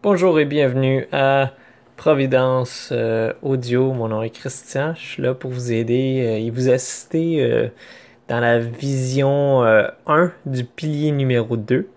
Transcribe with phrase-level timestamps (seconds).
[0.00, 1.50] Bonjour et bienvenue à
[1.96, 3.92] Providence euh, Audio.
[3.92, 4.94] Mon nom est Christian.
[4.94, 7.66] Je suis là pour vous aider euh, et vous assister euh,
[8.28, 9.64] dans la vision
[10.06, 11.88] 1 du pilier numéro 2,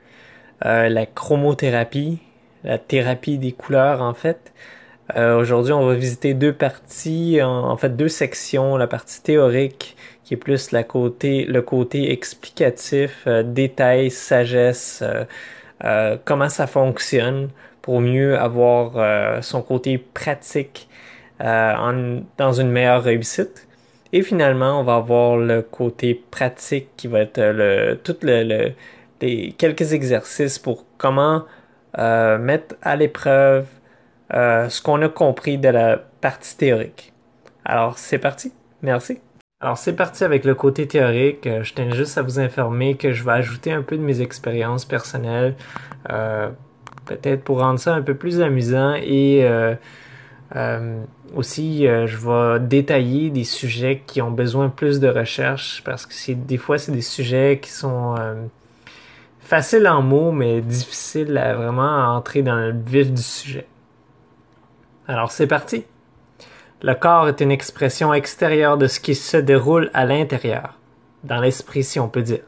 [0.64, 2.18] la chromothérapie,
[2.64, 4.52] la thérapie des couleurs en fait.
[5.16, 8.78] Aujourd'hui, on va visiter deux parties, en, fait deux sections.
[8.78, 15.04] La partie théorique qui est plus la le côté explicatif, détail, sagesse,
[16.24, 17.50] comment ça fonctionne
[17.82, 20.88] pour mieux avoir euh, son côté pratique
[21.42, 23.68] euh, dans une meilleure réussite.
[24.14, 28.74] Et finalement, on va avoir le côté pratique qui va être le tout le,
[29.22, 31.46] les quelques exercices pour comment
[31.98, 33.66] euh, mettre à l'épreuve
[34.34, 37.12] ce qu'on a compris de la partie théorique.
[37.66, 38.54] Alors, c'est parti.
[38.82, 39.20] Merci.
[39.60, 41.48] Alors, c'est parti avec le côté théorique.
[41.62, 44.86] Je tiens juste à vous informer que je vais ajouter un peu de mes expériences
[44.86, 45.56] personnelles
[47.18, 49.76] peut-être pour rendre ça un peu plus amusant et euh,
[50.56, 51.04] euh,
[51.36, 56.32] aussi euh, je vais détailler des sujets qui ont besoin plus de recherche parce que
[56.34, 58.16] des fois c'est des sujets qui sont
[59.40, 63.68] faciles en mots mais difficiles à vraiment entrer dans le vif du sujet.
[65.08, 65.86] Alors c'est parti.
[66.84, 70.80] Le corps est une expression extérieure de ce qui se déroule à l'intérieur,
[71.24, 72.40] dans l'esprit si on peut dire.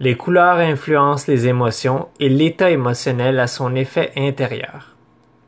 [0.00, 4.96] Les couleurs influencent les émotions et l'état émotionnel a son effet intérieur.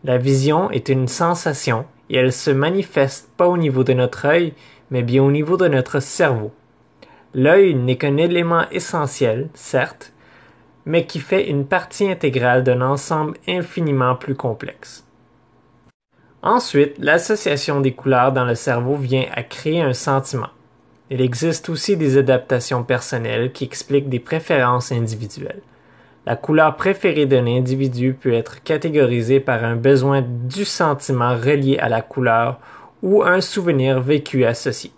[0.03, 4.55] La vision est une sensation et elle se manifeste pas au niveau de notre œil,
[4.91, 6.51] mais bien au niveau de notre cerveau.
[7.33, 10.13] L'œil n'est qu'un élément essentiel, certes,
[10.85, 15.07] mais qui fait une partie intégrale d'un ensemble infiniment plus complexe.
[16.43, 20.49] Ensuite, l'association des couleurs dans le cerveau vient à créer un sentiment.
[21.11, 25.61] Il existe aussi des adaptations personnelles qui expliquent des préférences individuelles.
[26.25, 31.89] La couleur préférée d'un individu peut être catégorisée par un besoin du sentiment relié à
[31.89, 32.61] la couleur
[33.03, 34.93] ou un souvenir vécu associé.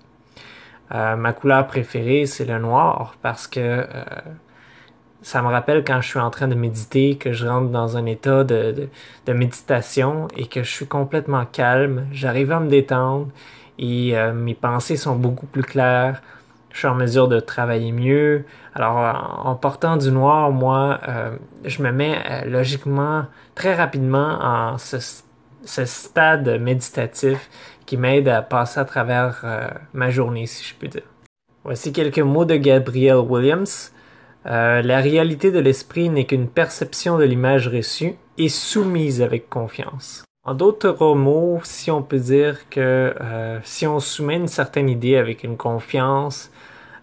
[0.94, 3.86] Euh, ma couleur préférée, c'est le noir parce que euh,
[5.22, 8.04] ça me rappelle quand je suis en train de méditer, que je rentre dans un
[8.04, 8.88] état de
[9.28, 13.28] méditation et que je suis complètement calme, j'arrive à me détendre
[13.82, 16.22] et euh, mes pensées sont beaucoup plus claires.
[16.70, 18.44] Je suis en mesure de travailler mieux.
[18.74, 23.26] Alors, en, portant du noir, moi, euh, je me mets euh, logiquement
[23.56, 24.98] très rapidement en ce,
[25.64, 27.50] stade méditatif
[27.84, 29.44] qui m'aide à passer à travers
[29.92, 31.02] ma journée, si je peux dire.
[31.64, 33.92] Voici quelques mots de Gabriel Williams.
[34.44, 40.24] la réalité de l'esprit n'est qu'une perception de l'image reçue et soumise avec confiance.
[40.44, 45.16] En d'autres mots, si on peut dire que euh, si on soumet une certaine idée
[45.16, 46.50] avec une confiance,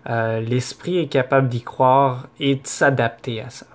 [0.09, 3.65] euh, l'esprit est capable d'y croire et de s'adapter à ça.